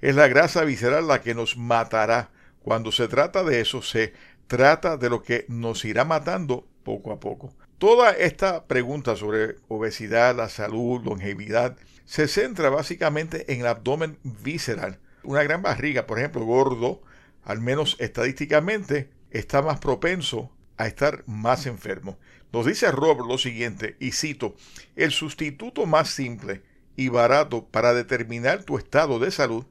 [0.02, 2.32] Es la grasa visceral la que nos matará.
[2.62, 4.12] Cuando se trata de eso, se
[4.48, 7.54] trata de lo que nos irá matando poco a poco.
[7.78, 14.98] Toda esta pregunta sobre obesidad, la salud, longevidad, se centra básicamente en el abdomen visceral.
[15.22, 17.04] Una gran barriga, por ejemplo, gordo,
[17.44, 22.18] al menos estadísticamente, está más propenso a estar más enfermo.
[22.52, 24.56] Nos dice Robert lo siguiente, y cito,
[24.96, 26.64] el sustituto más simple
[26.96, 29.68] y barato para determinar tu estado de salud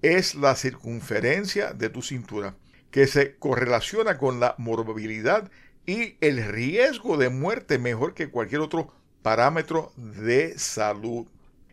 [0.00, 2.56] es la circunferencia de tu cintura,
[2.90, 5.50] que se correlaciona con la morbilidad
[5.86, 8.92] y el riesgo de muerte mejor que cualquier otro
[9.22, 11.26] parámetro de salud.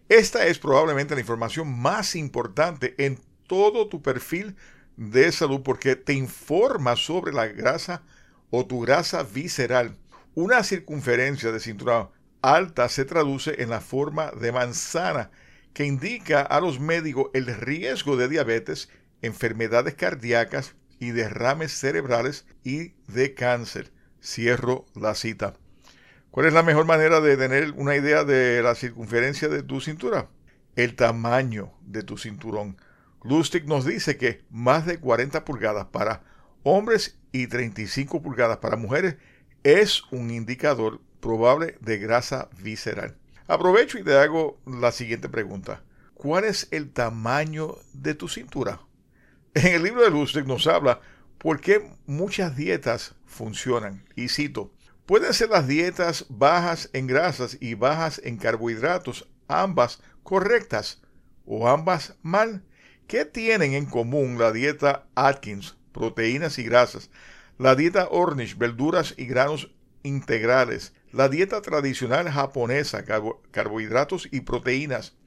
[0.08, 4.56] Esta es probablemente la información más importante en todo tu perfil
[4.98, 8.04] de salud porque te informa sobre la grasa
[8.50, 9.96] o tu grasa visceral.
[10.36, 12.10] Una circunferencia de cintura
[12.42, 15.32] alta se traduce en la forma de manzana
[15.74, 18.90] que indica a los médicos el riesgo de diabetes,
[19.22, 23.92] enfermedades cardíacas y derrames cerebrales y de cáncer.
[24.22, 25.54] Cierro la cita.
[26.32, 30.30] ¿Cuál es la mejor manera de tener una idea de la circunferencia de tu cintura?
[30.76, 32.78] El tamaño de tu cinturón.
[33.24, 36.24] Lustig nos dice que más de 40 pulgadas para
[36.64, 39.18] hombres y 35 pulgadas para mujeres
[39.64, 43.18] es un indicador probable de grasa visceral.
[43.48, 45.84] Aprovecho y te hago la siguiente pregunta.
[46.14, 48.82] ¿Cuál es el tamaño de tu cintura?
[49.54, 51.02] En el libro de Lustig nos habla
[51.40, 54.06] por qué muchas dietas funcionan.
[54.16, 54.72] Y cito,
[55.10, 61.02] Pueden ser las dietas bajas en grasas y bajas en carbohidratos, ambas correctas
[61.48, 62.64] o ambas mal.
[63.08, 67.10] ¿Qué tienen en común la dieta Atkins, proteínas y grasas,
[67.58, 69.72] la dieta Ornish, verduras y granos
[70.04, 73.04] integrales, la dieta tradicional japonesa,
[73.50, 75.18] carbohidratos y proteínas,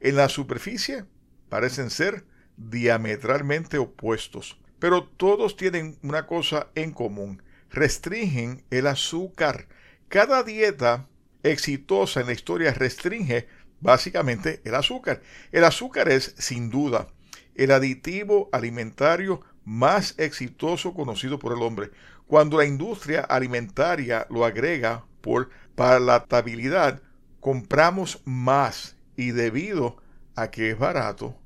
[0.00, 1.04] en la superficie
[1.50, 2.24] parecen ser
[2.56, 9.66] diametralmente opuestos, pero todos tienen una cosa en común, restringen el azúcar.
[10.08, 11.08] Cada dieta
[11.42, 13.48] exitosa en la historia restringe
[13.80, 15.22] básicamente el azúcar.
[15.52, 17.08] El azúcar es, sin duda,
[17.54, 21.90] el aditivo alimentario más exitoso conocido por el hombre.
[22.26, 27.02] Cuando la industria alimentaria lo agrega por palatabilidad,
[27.40, 29.96] compramos más y debido
[30.34, 31.36] a que es barato,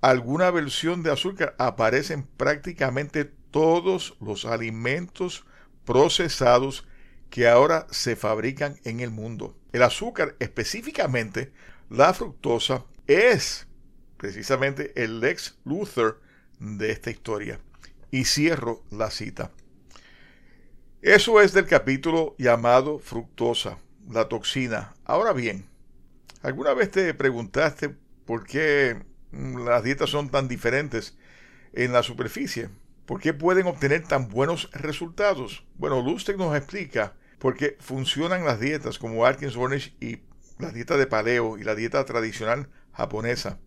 [0.00, 5.44] alguna versión de azúcar aparece en prácticamente todos los alimentos
[5.84, 6.86] procesados
[7.30, 9.56] que ahora se fabrican en el mundo.
[9.72, 11.52] El azúcar, específicamente
[11.90, 13.66] la fructosa, es
[14.16, 16.20] precisamente el Lex Luthor
[16.58, 17.60] de esta historia.
[18.10, 19.50] Y cierro la cita.
[21.02, 23.78] Eso es del capítulo llamado fructosa,
[24.10, 24.94] la toxina.
[25.04, 25.66] Ahora bien,
[26.42, 28.96] ¿alguna vez te preguntaste por qué
[29.32, 31.16] las dietas son tan diferentes
[31.72, 32.70] en la superficie?
[33.06, 35.64] ¿Por qué pueden obtener tan buenos resultados?
[35.76, 40.18] Bueno, Lustig nos explica por qué funcionan las dietas como Atkins Ornish y
[40.58, 43.58] la dieta de paleo y la dieta tradicional japonesa.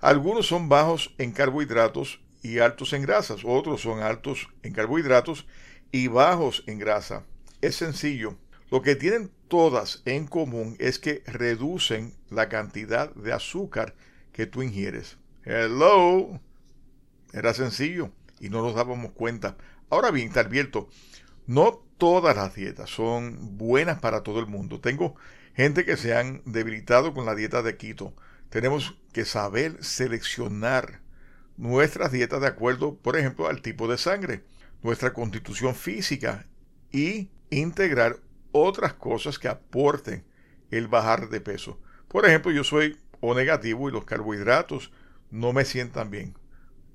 [0.00, 5.46] Algunos son bajos en carbohidratos y altos en grasas, otros son altos en carbohidratos
[5.90, 7.24] y bajos en grasa.
[7.62, 8.36] Es sencillo.
[8.70, 13.94] Lo que tienen todas en común es que reducen la cantidad de azúcar
[14.36, 15.16] que tú ingieres.
[15.44, 16.38] Hello.
[17.32, 19.56] Era sencillo y no nos dábamos cuenta.
[19.88, 20.90] Ahora bien, te advierto,
[21.46, 24.78] no todas las dietas son buenas para todo el mundo.
[24.78, 25.16] Tengo
[25.54, 28.14] gente que se han debilitado con la dieta de keto.
[28.50, 31.00] Tenemos que saber seleccionar
[31.56, 34.44] nuestras dietas de acuerdo, por ejemplo, al tipo de sangre,
[34.82, 36.44] nuestra constitución física
[36.92, 38.18] y integrar
[38.52, 40.26] otras cosas que aporten
[40.70, 41.80] el bajar de peso.
[42.08, 44.92] Por ejemplo, yo soy O negativo y los carbohidratos
[45.30, 46.34] no me sientan bien.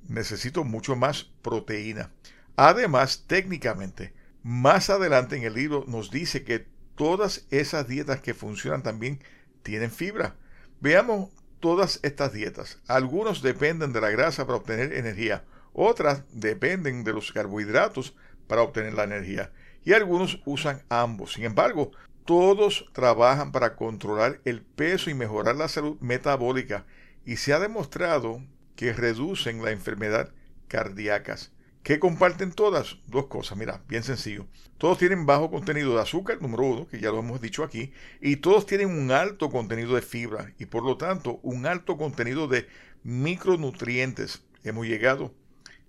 [0.08, 2.12] Necesito mucho más proteína.
[2.56, 8.84] Además, técnicamente, más adelante en el libro nos dice que todas esas dietas que funcionan
[8.84, 9.20] también
[9.64, 10.36] tienen fibra.
[10.80, 11.30] Veamos
[11.60, 12.80] todas estas dietas.
[12.88, 18.16] Algunos dependen de la grasa para obtener energía, otras dependen de los carbohidratos
[18.48, 19.52] para obtener la energía
[19.84, 21.34] y algunos usan ambos.
[21.34, 21.92] Sin embargo,
[22.32, 26.86] todos trabajan para controlar el peso y mejorar la salud metabólica
[27.26, 28.41] y se ha demostrado
[28.78, 30.32] que reducen la enfermedad
[30.70, 31.52] cardíacas.
[31.84, 33.00] ¿Qué comparten todas?
[33.06, 34.48] Dos cosas, mira, bien sencillo.
[34.78, 37.91] Todos tienen bajo contenido de azúcar, número uno, que ya lo hemos dicho aquí,
[38.22, 42.48] y todos tienen un alto contenido de fibra y por lo tanto un alto contenido
[42.48, 42.65] de
[43.04, 44.41] micronutrientes.
[44.63, 45.34] Hemos llegado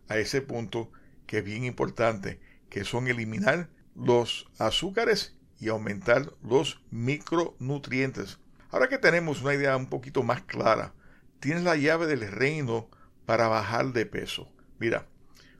[0.08, 0.90] a ese punto
[1.28, 8.40] que es bien importante, que son eliminar los azúcares y aumentar los micronutrientes.
[8.72, 10.92] Ahora que tenemos una idea un poquito más clara,
[11.38, 12.88] tienes la llave del reino
[13.26, 14.48] para bajar de peso.
[14.80, 15.06] Mira,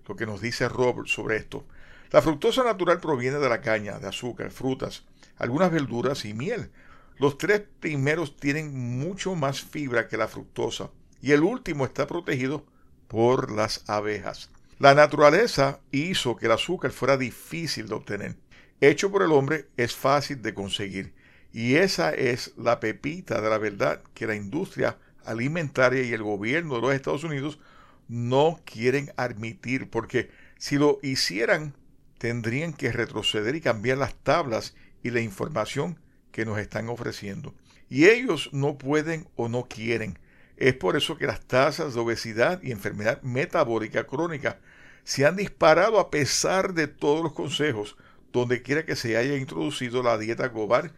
[0.09, 1.65] lo que nos dice Robert sobre esto.
[2.11, 5.05] La fructosa natural proviene de la caña, de azúcar, frutas,
[5.37, 6.73] algunas verduras y miel.
[7.19, 10.91] Los tres primeros tienen mucho más fibra que la fructosa
[11.21, 12.67] y el último está protegido
[13.07, 14.51] por las abejas.
[14.81, 18.42] La naturaleza hizo que el azúcar fuera difícil de obtener.
[18.83, 21.15] Hecho por el hombre es fácil de conseguir.
[21.53, 26.75] Y esa es la pepita de la verdad que la industria alimentaria y el gobierno
[26.75, 27.61] de los Estados Unidos
[28.09, 31.77] no quieren admitir, porque si lo hicieran,
[32.19, 34.75] tendrían que retroceder y cambiar las tablas
[35.05, 36.01] y la información
[36.33, 37.55] que nos están ofreciendo.
[37.89, 40.19] Y ellos no pueden o no quieren.
[40.57, 44.59] Es por eso que las tasas de obesidad y enfermedad metabólica crónica
[45.05, 47.97] se han disparado a pesar de todos los consejos,
[48.33, 50.93] donde quiera que se haya introducido la dieta global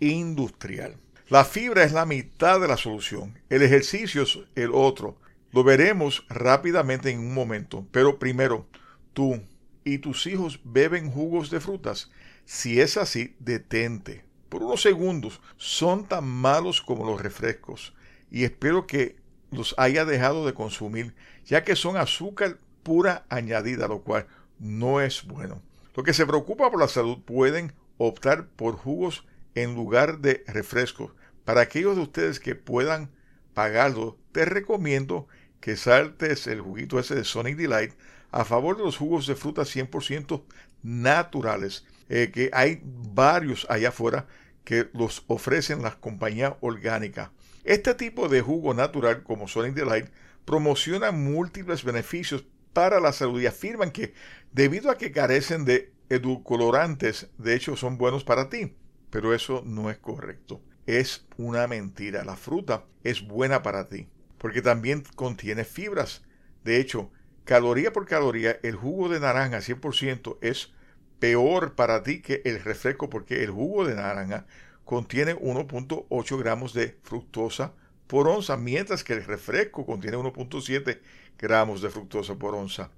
[0.00, 0.96] industrial.
[1.28, 5.18] La fibra es la mitad de la solución, el ejercicio es el otro.
[5.52, 8.66] Lo veremos rápidamente en un momento, pero primero,
[9.12, 9.42] tú
[9.84, 12.10] y tus hijos beben jugos de frutas.
[12.44, 14.24] Si es así, detente.
[14.48, 17.92] Por unos segundos, son tan malos como los refrescos
[18.30, 19.16] y espero que
[19.50, 21.14] los haya dejado de consumir,
[21.44, 24.26] ya que son azúcar pura añadida, lo cual
[24.58, 25.62] no es bueno.
[25.96, 29.24] Los que se preocupa por la salud pueden optar por jugos
[29.54, 31.12] en lugar de refrescos.
[31.46, 33.10] Para aquellos de ustedes que puedan
[33.54, 35.26] pagarlo, te recomiendo
[35.58, 37.94] que saltes el juguito ese de Sonic Delight
[38.30, 40.44] a favor de los jugos de fruta 100%
[40.82, 44.26] naturales, eh, que hay varios allá afuera
[44.64, 47.30] que los ofrecen las compañías orgánicas.
[47.64, 50.08] Este tipo de jugo natural como Sonic Delight
[50.44, 52.44] promociona múltiples beneficios
[52.76, 54.12] para la salud y afirman que
[54.52, 58.76] debido a que carecen de edulcorantes, de hecho son buenos para ti.
[59.08, 60.60] pero eso no es correcto.
[60.84, 62.22] Es una mentira.
[62.22, 66.22] La fruta es buena para ti, porque también contiene fibras.
[66.64, 67.10] De hecho,
[67.44, 70.74] caloría por caloría, el jugo de naranja 100% es
[71.18, 74.46] peor para ti que el refresco, porque el jugo de naranja
[74.84, 77.72] contiene 1.8 gramos de fructosa
[78.06, 81.00] por onza, mientras que el refresco contiene 1.7
[81.38, 82.90] gramos de fructosa por onza.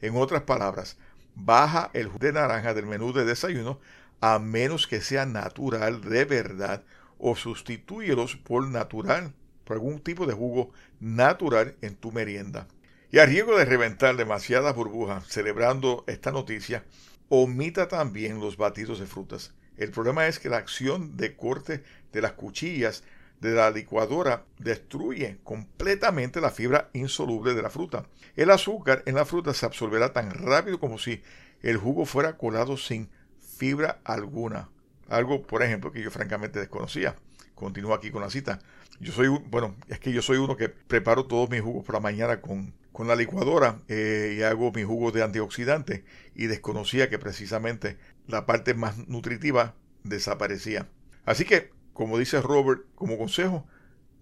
[0.00, 0.96] En otras palabras,
[1.34, 3.80] baja el jugo de naranja del menú de desayuno
[4.20, 6.82] a menos que sea natural de verdad
[7.18, 9.32] o sustitúyelos por natural,
[9.64, 12.66] por algún tipo de jugo natural en tu merienda.
[13.10, 16.84] Y a riesgo de reventar demasiadas burbujas celebrando esta noticia,
[17.28, 19.52] omita también los batidos de frutas.
[19.76, 23.04] El problema es que la acción de corte de las cuchillas
[23.44, 28.06] de la licuadora destruye completamente la fibra insoluble de la fruta.
[28.36, 31.22] El azúcar en la fruta se absorberá tan rápido como si
[31.60, 33.10] el jugo fuera colado sin
[33.58, 34.70] fibra alguna.
[35.10, 37.16] Algo, por ejemplo, que yo francamente desconocía.
[37.54, 38.60] Continúo aquí con la cita.
[38.98, 42.00] Yo soy, bueno, es que yo soy uno que preparo todos mis jugos por la
[42.00, 47.18] mañana con, con la licuadora eh, y hago mis jugos de antioxidante y desconocía que
[47.18, 50.88] precisamente la parte más nutritiva desaparecía.
[51.26, 53.66] Así que, como dice Robert, como consejo,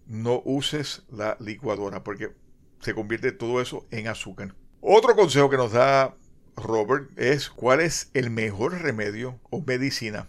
[0.06, 2.30] no uses la licuadora porque
[2.80, 4.54] se convierte todo eso en azúcar.
[4.80, 6.16] Otro consejo que nos da
[6.56, 10.28] Robert es cuál es el mejor remedio o medicina.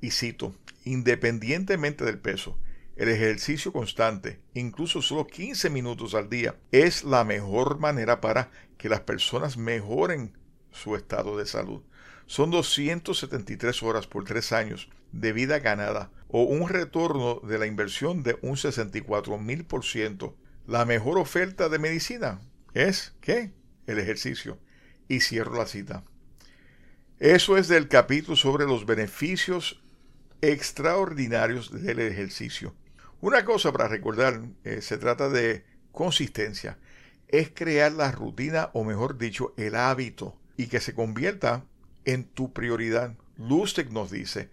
[0.00, 0.54] Y cito,
[0.84, 2.58] independientemente del peso,
[2.96, 8.88] el ejercicio constante, incluso solo 15 minutos al día, es la mejor manera para que
[8.88, 10.38] las personas mejoren
[10.70, 11.82] su estado de salud.
[12.26, 18.22] Son 273 horas por 3 años de vida ganada o un retorno de la inversión
[18.22, 20.36] de un 64 mil por ciento.
[20.66, 22.40] La mejor oferta de medicina
[22.72, 23.52] es, ¿qué?
[23.86, 24.58] El ejercicio.
[25.06, 26.02] Y cierro la cita.
[27.18, 29.82] Eso es del capítulo sobre los beneficios
[30.40, 32.74] extraordinarios del ejercicio.
[33.20, 36.78] Una cosa para recordar, eh, se trata de consistencia.
[37.28, 41.64] Es crear la rutina o mejor dicho, el hábito y que se convierta
[42.04, 43.14] en tu prioridad.
[43.36, 44.50] Lustig nos dice,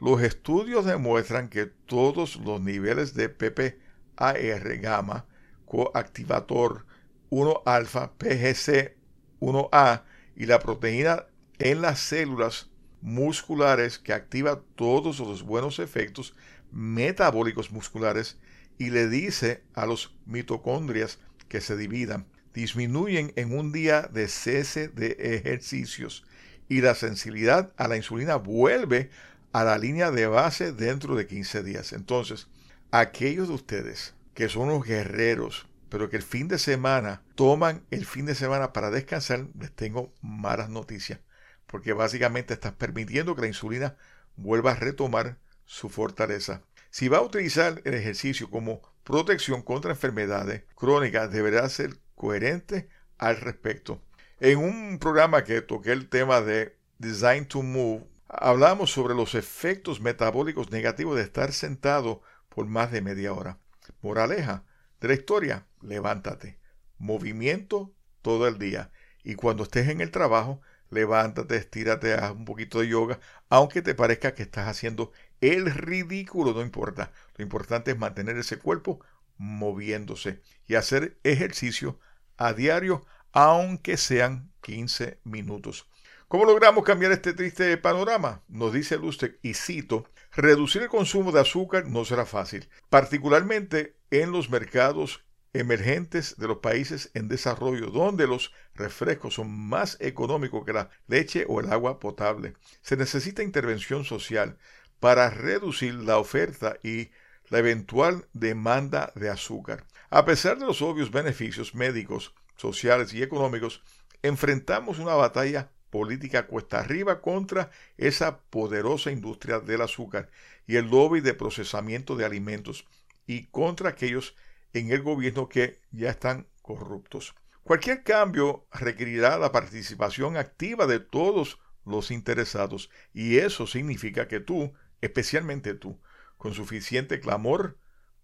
[0.00, 5.26] los estudios demuestran que todos los niveles de PPAR gamma,
[5.66, 6.84] coactivator
[7.30, 8.96] 1 alfa, PGC
[9.40, 10.02] 1A
[10.36, 11.26] y la proteína
[11.58, 16.34] en las células musculares que activa todos los buenos efectos
[16.72, 18.38] metabólicos musculares
[18.78, 24.88] y le dice a los mitocondrias que se dividan, disminuyen en un día de cese
[24.88, 26.24] de ejercicios
[26.68, 29.10] y la sensibilidad a la insulina vuelve
[29.52, 31.92] a la línea de base dentro de 15 días.
[31.92, 32.48] Entonces,
[32.90, 38.04] aquellos de ustedes que son los guerreros, pero que el fin de semana toman el
[38.04, 41.20] fin de semana para descansar, les tengo malas noticias,
[41.66, 43.96] porque básicamente estás permitiendo que la insulina
[44.36, 46.62] vuelva a retomar su fortaleza.
[46.90, 52.88] Si va a utilizar el ejercicio como protección contra enfermedades crónicas, deberá ser coherente
[53.18, 54.02] al respecto.
[54.40, 60.00] En un programa que toqué el tema de Design to Move, hablamos sobre los efectos
[60.00, 63.60] metabólicos negativos de estar sentado por más de media hora.
[64.02, 64.64] Moraleja
[65.00, 66.58] de la historia, levántate.
[66.98, 68.90] Movimiento todo el día.
[69.22, 70.60] Y cuando estés en el trabajo,
[70.90, 76.52] levántate, estírate, haz un poquito de yoga, aunque te parezca que estás haciendo el ridículo,
[76.54, 77.12] no importa.
[77.36, 78.98] Lo importante es mantener ese cuerpo
[79.36, 82.00] moviéndose y hacer ejercicio
[82.36, 85.88] a diario aunque sean 15 minutos.
[86.28, 88.44] ¿Cómo logramos cambiar este triste panorama?
[88.48, 94.30] Nos dice Lustig, y cito, reducir el consumo de azúcar no será fácil, particularmente en
[94.30, 100.72] los mercados emergentes de los países en desarrollo, donde los refrescos son más económicos que
[100.72, 102.54] la leche o el agua potable.
[102.82, 104.58] Se necesita intervención social
[105.00, 107.10] para reducir la oferta y
[107.48, 109.86] la eventual demanda de azúcar.
[110.08, 113.82] A pesar de los obvios beneficios médicos, sociales y económicos,
[114.22, 120.28] enfrentamos una batalla política cuesta arriba contra esa poderosa industria del azúcar
[120.66, 122.84] y el lobby de procesamiento de alimentos
[123.26, 124.34] y contra aquellos
[124.72, 127.34] en el gobierno que ya están corruptos.
[127.62, 134.74] Cualquier cambio requerirá la participación activa de todos los interesados y eso significa que tú,
[135.00, 136.00] especialmente tú,
[136.36, 137.78] con suficiente clamor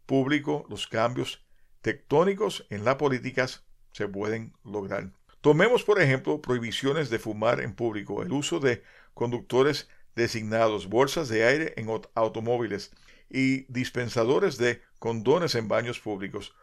[0.06, 1.46] público, los cambios
[1.82, 5.12] tectónicos en las políticas se pueden lograr.
[5.40, 8.82] Tomemos, por ejemplo, prohibiciones de fumar en público, el uso de
[9.14, 12.92] conductores designados, bolsas de aire en automóviles
[13.30, 16.54] y dispensadores de condones en baños públicos.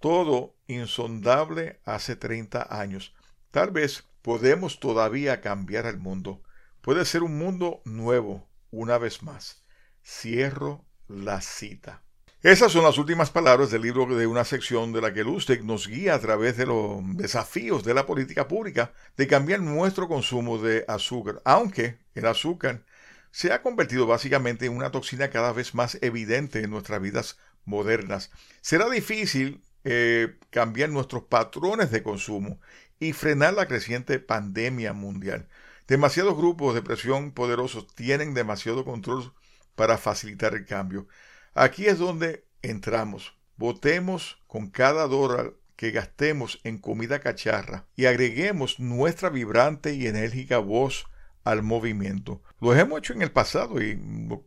[0.00, 3.14] Todo insondable hace 30 años.
[3.50, 6.42] Tal vez podemos todavía cambiar el mundo.
[6.80, 9.62] Puede ser un mundo nuevo, una vez más.
[10.04, 12.02] Cierro la cita.
[12.44, 15.88] Esas son las últimas palabras del libro de una sección de la que Lustig nos
[15.88, 20.84] guía a través de los desafíos de la política pública de cambiar nuestro consumo de
[20.86, 22.84] azúcar, aunque el azúcar
[23.30, 28.30] se ha convertido básicamente en una toxina cada vez más evidente en nuestras vidas modernas.
[28.60, 32.60] Será difícil eh, cambiar nuestros patrones de consumo
[33.00, 35.48] y frenar la creciente pandemia mundial.
[35.88, 39.32] Demasiados grupos de presión poderosos tienen demasiado control
[39.74, 41.08] para facilitar el cambio.
[41.54, 43.36] Aquí es donde entramos.
[43.56, 50.58] Votemos con cada dólar que gastemos en comida cacharra y agreguemos nuestra vibrante y enérgica
[50.58, 51.06] voz
[51.44, 52.42] al movimiento.
[52.60, 53.96] Lo hemos hecho en el pasado y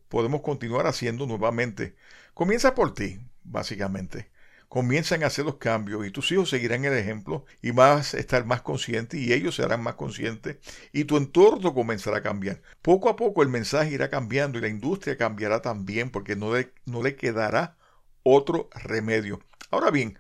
[0.10, 1.96] podemos continuar haciendo nuevamente.
[2.34, 4.30] Comienza por ti, básicamente.
[4.70, 8.46] Comienzan a hacer los cambios y tus hijos seguirán el ejemplo y vas a estar
[8.46, 10.58] más consciente y ellos serán más conscientes
[10.92, 12.62] y tu entorno comenzará a cambiar.
[12.82, 16.74] Poco a poco el mensaje irá cambiando y la industria cambiará también porque no le,
[16.86, 17.78] no le quedará
[18.24, 19.40] otro remedio.
[19.72, 20.20] Ahora bien,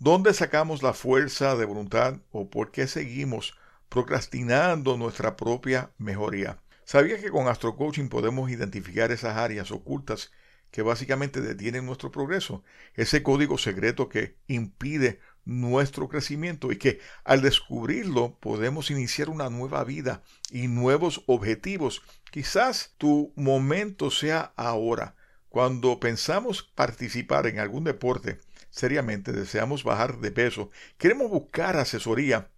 [0.00, 3.56] ¿dónde sacamos la fuerza de voluntad o por qué seguimos
[3.88, 6.58] procrastinando nuestra propia mejoría?
[6.84, 10.32] ¿Sabías que con Astro Coaching podemos identificar esas áreas ocultas
[10.74, 12.64] que básicamente detienen nuestro progreso?
[12.94, 19.84] Ese código secreto que impide nuestro crecimiento y que al descubrirlo podemos iniciar una nueva
[19.84, 22.02] vida y nuevos objetivos.
[22.32, 25.14] Quizás tu momento sea ahora.
[25.48, 32.50] Cuando pensamos participar en algún deporte, seriamente deseamos bajar de peso, queremos buscar asesoría,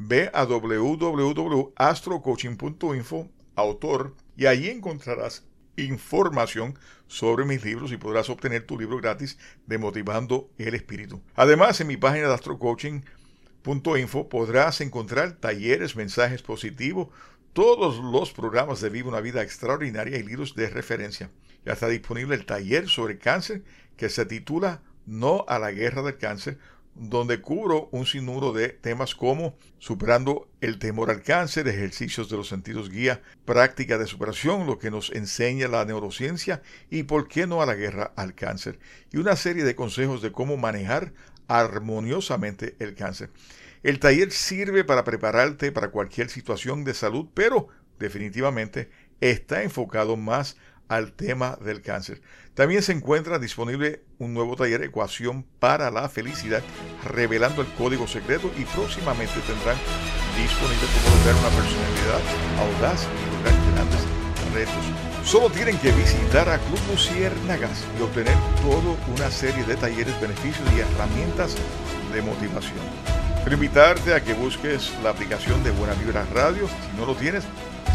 [0.00, 5.42] Ve a www.astrocoaching.info, autor, y allí encontrarás
[5.76, 6.78] información
[7.08, 11.20] sobre mis libros y podrás obtener tu libro gratis de Motivando el Espíritu.
[11.34, 17.08] Además, en mi página de astrocoaching.info podrás encontrar talleres, mensajes positivos,
[17.52, 21.32] todos los programas de Viva una Vida Extraordinaria y libros de referencia.
[21.64, 23.64] Ya está disponible el taller sobre cáncer
[23.96, 26.60] que se titula No a la guerra del cáncer
[26.98, 32.48] donde cubro un sinnúmero de temas como superando el temor al cáncer, ejercicios de los
[32.48, 37.62] sentidos guía, práctica de superación, lo que nos enseña la neurociencia y por qué no
[37.62, 38.78] a la guerra al cáncer,
[39.12, 41.12] y una serie de consejos de cómo manejar
[41.46, 43.30] armoniosamente el cáncer.
[43.82, 47.68] El taller sirve para prepararte para cualquier situación de salud, pero
[47.98, 48.90] definitivamente
[49.20, 50.56] está enfocado más
[50.88, 52.20] al tema del cáncer.
[52.54, 56.62] También se encuentra disponible un nuevo taller Ecuación para la Felicidad,
[57.04, 59.76] revelando el código secreto y próximamente tendrán
[60.36, 62.20] disponible cómo lograr una personalidad
[62.58, 64.00] audaz y lograr grandes
[64.54, 64.84] retos.
[65.24, 70.66] Solo tienen que visitar a Club Luciérnagas y obtener toda una serie de talleres, beneficios
[70.74, 71.54] y herramientas
[72.12, 72.78] de motivación.
[73.42, 77.44] Quiero invitarte a que busques la aplicación de Buena Vibra Radio, si no lo tienes,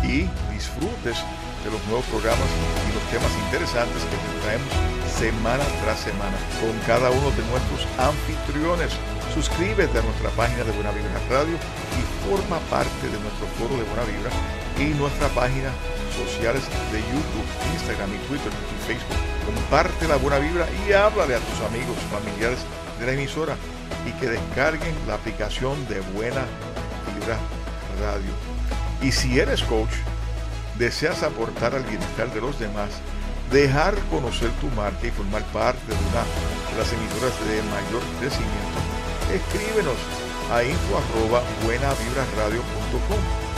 [0.03, 1.17] y disfrutes
[1.63, 2.47] de los nuevos programas
[2.87, 8.91] y los temas interesantes que traemos semana tras semana con cada uno de nuestros anfitriones.
[9.33, 13.87] Suscríbete a nuestra página de Buena Vibra Radio y forma parte de nuestro foro de
[13.87, 14.31] Buena Vibra
[14.79, 15.71] y nuestra página
[16.13, 19.17] sociales de YouTube, Instagram y Twitter y Facebook.
[19.45, 22.59] Comparte la Buena Vibra y háblale a tus amigos, familiares
[22.99, 23.55] de la emisora
[24.05, 26.43] y que descarguen la aplicación de Buena
[27.07, 27.37] Vibra
[28.01, 28.31] Radio.
[29.01, 29.93] Y si eres coach,
[30.77, 32.89] deseas aportar al bienestar de los demás,
[33.51, 36.23] dejar conocer tu marca y formar parte de una
[36.71, 38.79] de las emisoras de mayor crecimiento,
[39.33, 39.97] escríbenos
[40.51, 41.41] a info arroba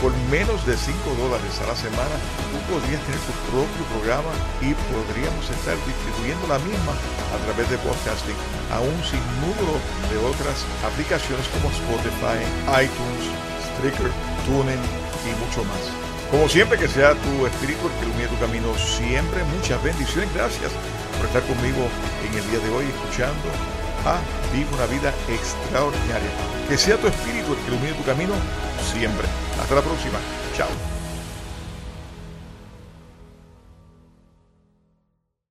[0.02, 2.16] Por menos de 5 dólares a la semana,
[2.52, 7.78] tú podrías tener tu propio programa y podríamos estar distribuyendo la misma a través de
[7.80, 8.38] podcasting
[8.70, 9.80] a un sinnúmero
[10.12, 12.38] de otras aplicaciones como Spotify,
[12.86, 13.24] iTunes,
[13.66, 14.12] Spreaker,
[14.46, 14.84] TuneIn
[15.26, 16.05] y mucho más.
[16.32, 19.44] Como siempre, que sea tu espíritu el que ilumine tu camino siempre.
[19.56, 20.34] Muchas bendiciones.
[20.34, 20.72] Gracias
[21.18, 21.88] por estar conmigo
[22.28, 23.50] en el día de hoy escuchando
[24.06, 24.20] a
[24.54, 26.30] Vive una vida extraordinaria.
[26.70, 28.34] Que sea tu espíritu el que ilumine tu camino
[28.94, 29.28] siempre.
[29.62, 30.20] Hasta la próxima.
[30.56, 30.95] Chao.